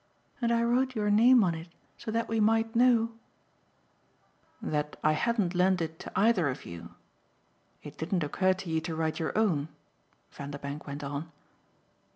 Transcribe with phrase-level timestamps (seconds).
[0.41, 3.11] And I wrote your name on it so that we might know"
[4.59, 6.95] "That I hadn't lent it to either of you?
[7.83, 9.67] It didn't occur to you to write your own?"
[10.31, 11.31] Vanderbank went on.